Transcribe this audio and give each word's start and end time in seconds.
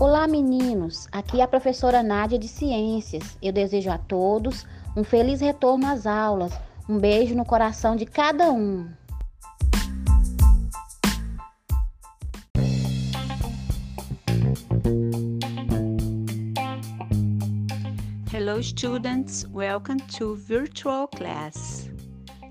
Olá, 0.00 0.28
meninos! 0.28 1.08
Aqui 1.10 1.40
é 1.40 1.42
a 1.42 1.48
professora 1.48 2.04
Nádia 2.04 2.38
de 2.38 2.46
Ciências. 2.46 3.36
Eu 3.42 3.52
desejo 3.52 3.90
a 3.90 3.98
todos 3.98 4.64
um 4.96 5.02
feliz 5.02 5.40
retorno 5.40 5.88
às 5.88 6.06
aulas. 6.06 6.52
Um 6.88 7.00
beijo 7.00 7.34
no 7.34 7.44
coração 7.44 7.96
de 7.96 8.06
cada 8.06 8.52
um. 8.52 8.88
Hello, 18.32 18.62
students! 18.62 19.44
Welcome 19.52 20.00
to 20.16 20.36
virtual 20.36 21.08
class. 21.08 21.90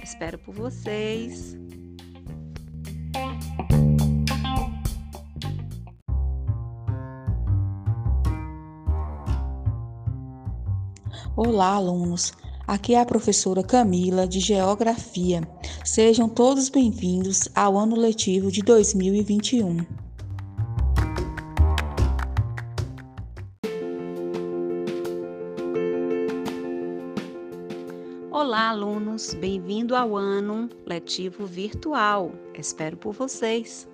Espero 0.00 0.38
por 0.38 0.54
vocês. 0.54 1.60
Olá, 11.34 11.76
alunos. 11.76 12.30
Aqui 12.66 12.94
é 12.94 13.00
a 13.00 13.06
professora 13.06 13.62
Camila 13.62 14.28
de 14.28 14.38
Geografia. 14.38 15.40
Sejam 15.82 16.28
todos 16.28 16.68
bem-vindos 16.68 17.48
ao 17.54 17.78
ano 17.78 17.96
letivo 17.96 18.52
de 18.52 18.60
2021. 18.60 19.78
Olá, 28.30 28.68
alunos. 28.68 29.32
Bem-vindo 29.32 29.96
ao 29.96 30.14
ano 30.14 30.68
letivo 30.84 31.46
virtual. 31.46 32.30
Espero 32.54 32.98
por 32.98 33.14
vocês. 33.14 33.88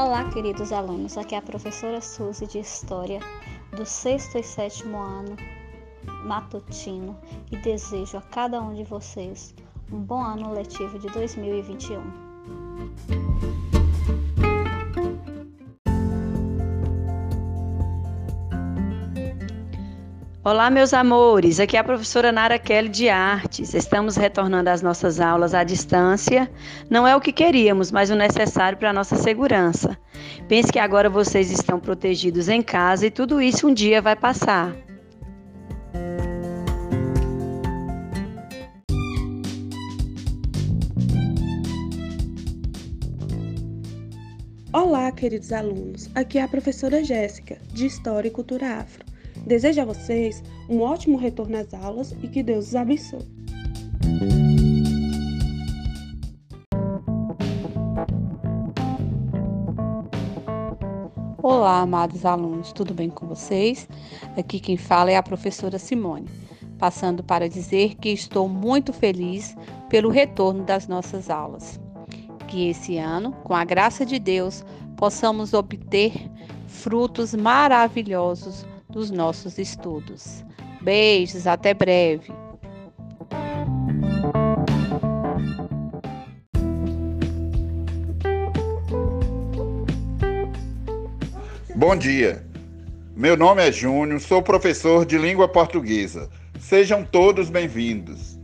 Olá, 0.00 0.30
queridos 0.30 0.70
alunos. 0.70 1.18
Aqui 1.18 1.34
é 1.34 1.38
a 1.38 1.42
professora 1.42 2.00
Suzy 2.00 2.46
de 2.46 2.60
História 2.60 3.18
do 3.76 3.84
sexto 3.84 4.38
e 4.38 4.44
sétimo 4.44 4.96
ano 4.96 5.36
matutino 6.24 7.18
e 7.50 7.56
desejo 7.56 8.16
a 8.16 8.22
cada 8.22 8.60
um 8.60 8.74
de 8.74 8.84
vocês 8.84 9.52
um 9.92 9.98
bom 9.98 10.22
ano 10.22 10.52
letivo 10.52 11.00
de 11.00 11.08
2021. 11.08 13.57
Olá, 20.50 20.70
meus 20.70 20.94
amores. 20.94 21.60
Aqui 21.60 21.76
é 21.76 21.80
a 21.80 21.84
professora 21.84 22.32
Nara 22.32 22.58
Kelly 22.58 22.88
de 22.88 23.10
Artes. 23.10 23.74
Estamos 23.74 24.16
retornando 24.16 24.70
às 24.70 24.80
nossas 24.80 25.20
aulas 25.20 25.52
à 25.52 25.62
distância. 25.62 26.50
Não 26.88 27.06
é 27.06 27.14
o 27.14 27.20
que 27.20 27.34
queríamos, 27.34 27.92
mas 27.92 28.08
o 28.08 28.14
necessário 28.14 28.78
para 28.78 28.88
a 28.88 28.92
nossa 28.94 29.14
segurança. 29.14 29.94
Pense 30.48 30.72
que 30.72 30.78
agora 30.78 31.10
vocês 31.10 31.50
estão 31.50 31.78
protegidos 31.78 32.48
em 32.48 32.62
casa 32.62 33.06
e 33.06 33.10
tudo 33.10 33.42
isso 33.42 33.68
um 33.68 33.74
dia 33.74 34.00
vai 34.00 34.16
passar. 34.16 34.74
Olá, 44.72 45.12
queridos 45.12 45.52
alunos. 45.52 46.08
Aqui 46.14 46.38
é 46.38 46.42
a 46.42 46.48
professora 46.48 47.04
Jéssica, 47.04 47.58
de 47.70 47.84
História 47.84 48.28
e 48.28 48.30
Cultura 48.30 48.78
Afro. 48.78 49.17
Desejo 49.46 49.80
a 49.80 49.84
vocês 49.84 50.42
um 50.68 50.80
ótimo 50.80 51.16
retorno 51.16 51.56
às 51.56 51.72
aulas 51.72 52.14
e 52.22 52.28
que 52.28 52.42
Deus 52.42 52.68
os 52.68 52.74
abençoe. 52.74 53.26
Olá, 61.42 61.80
amados 61.80 62.26
alunos, 62.26 62.72
tudo 62.72 62.92
bem 62.92 63.08
com 63.08 63.26
vocês? 63.26 63.88
Aqui 64.36 64.60
quem 64.60 64.76
fala 64.76 65.10
é 65.10 65.16
a 65.16 65.22
professora 65.22 65.78
Simone, 65.78 66.28
passando 66.78 67.24
para 67.24 67.48
dizer 67.48 67.94
que 67.94 68.10
estou 68.10 68.48
muito 68.48 68.92
feliz 68.92 69.56
pelo 69.88 70.10
retorno 70.10 70.64
das 70.64 70.86
nossas 70.86 71.30
aulas. 71.30 71.80
Que 72.48 72.68
esse 72.68 72.98
ano, 72.98 73.32
com 73.44 73.54
a 73.54 73.64
graça 73.64 74.04
de 74.04 74.18
Deus, 74.18 74.64
possamos 74.96 75.54
obter 75.54 76.12
frutos 76.66 77.34
maravilhosos 77.34 78.66
dos 78.98 79.12
nossos 79.12 79.58
estudos. 79.58 80.44
Beijos, 80.80 81.46
até 81.46 81.72
breve. 81.72 82.32
Bom 91.76 91.94
dia. 91.96 92.44
Meu 93.14 93.36
nome 93.36 93.68
é 93.68 93.70
Júnior, 93.70 94.20
sou 94.20 94.42
professor 94.42 95.06
de 95.06 95.16
língua 95.16 95.46
portuguesa. 95.46 96.28
Sejam 96.58 97.04
todos 97.04 97.50
bem-vindos. 97.50 98.37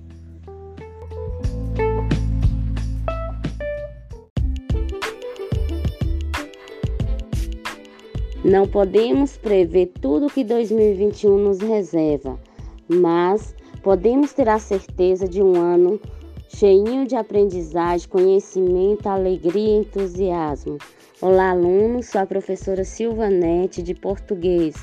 Não 8.44 8.68
podemos 8.68 9.38
prever 9.38 9.90
tudo 10.02 10.28
que 10.28 10.44
2021 10.44 11.38
nos 11.38 11.60
reserva, 11.60 12.38
mas 12.86 13.54
podemos 13.82 14.34
ter 14.34 14.50
a 14.50 14.58
certeza 14.58 15.26
de 15.26 15.42
um 15.42 15.56
ano 15.56 15.98
cheinho 16.46 17.06
de 17.06 17.16
aprendizagem, 17.16 18.06
conhecimento, 18.06 19.08
alegria 19.08 19.76
e 19.76 19.78
entusiasmo. 19.78 20.76
Olá, 21.22 21.52
alunos, 21.52 22.08
sou 22.08 22.20
a 22.20 22.26
professora 22.26 22.84
Silvanete 22.84 23.82
de 23.82 23.94
Português. 23.94 24.74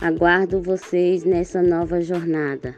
Aguardo 0.00 0.62
vocês 0.62 1.22
nessa 1.22 1.62
nova 1.62 2.00
jornada. 2.00 2.74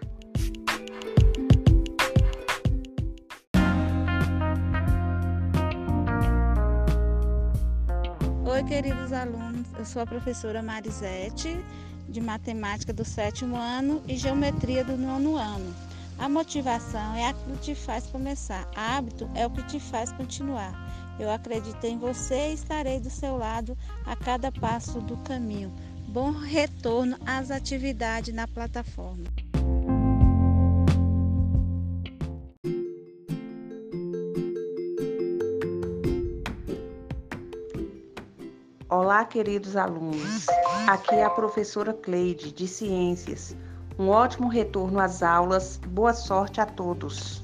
Oi, 8.62 8.68
queridos 8.68 9.12
alunos. 9.12 9.66
Eu 9.76 9.84
sou 9.84 10.02
a 10.02 10.06
professora 10.06 10.62
Marisete, 10.62 11.58
de 12.08 12.20
matemática 12.20 12.92
do 12.92 13.04
sétimo 13.04 13.56
ano 13.56 14.00
e 14.06 14.16
geometria 14.16 14.84
do 14.84 14.96
nono 14.96 15.34
ano. 15.36 15.74
A 16.16 16.28
motivação 16.28 17.12
é 17.16 17.26
aquilo 17.26 17.56
que 17.56 17.62
te 17.62 17.74
faz 17.74 18.06
começar. 18.06 18.70
Hábito 18.76 19.28
é 19.34 19.44
o 19.44 19.50
que 19.50 19.64
te 19.64 19.80
faz 19.80 20.12
continuar. 20.12 20.72
Eu 21.18 21.28
acredito 21.28 21.84
em 21.84 21.98
você 21.98 22.50
e 22.50 22.54
estarei 22.54 23.00
do 23.00 23.10
seu 23.10 23.36
lado 23.36 23.76
a 24.06 24.14
cada 24.14 24.52
passo 24.52 25.00
do 25.00 25.16
caminho. 25.18 25.72
Bom 26.06 26.30
retorno 26.30 27.18
às 27.26 27.50
atividades 27.50 28.32
na 28.32 28.46
plataforma. 28.46 29.24
Olá, 38.92 39.24
queridos 39.24 39.74
alunos. 39.74 40.44
Aqui 40.86 41.14
é 41.14 41.24
a 41.24 41.30
professora 41.30 41.94
Cleide, 41.94 42.52
de 42.52 42.68
Ciências. 42.68 43.56
Um 43.98 44.10
ótimo 44.10 44.48
retorno 44.48 44.98
às 44.98 45.22
aulas. 45.22 45.80
Boa 45.88 46.12
sorte 46.12 46.60
a 46.60 46.66
todos. 46.66 47.42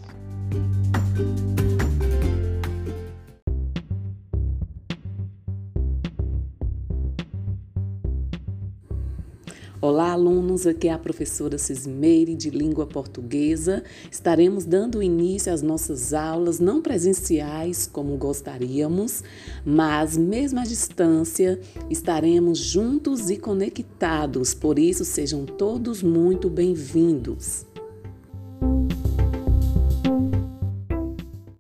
Olá, 9.81 10.11
alunos. 10.11 10.67
Aqui 10.67 10.89
é 10.89 10.93
a 10.93 10.99
professora 10.99 11.57
Cismeire 11.57 12.35
de 12.35 12.51
Língua 12.51 12.85
Portuguesa. 12.85 13.85
Estaremos 14.11 14.65
dando 14.65 15.01
início 15.01 15.53
às 15.53 15.63
nossas 15.63 16.13
aulas 16.13 16.59
não 16.59 16.83
presenciais 16.83 17.87
como 17.87 18.17
gostaríamos, 18.17 19.23
mas 19.65 20.17
mesmo 20.17 20.59
à 20.59 20.65
distância 20.65 21.61
estaremos 21.89 22.59
juntos 22.59 23.31
e 23.31 23.37
conectados. 23.37 24.53
Por 24.53 24.81
isso, 24.81 25.05
sejam 25.05 25.47
todos 25.47 26.03
muito 26.03 26.51
bem-vindos. 26.51 27.68